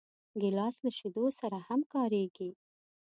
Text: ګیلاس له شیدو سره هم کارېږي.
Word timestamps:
ګیلاس 0.41 0.75
له 0.85 0.91
شیدو 0.97 1.25
سره 1.39 1.57
هم 1.67 1.81
کارېږي. 1.93 2.49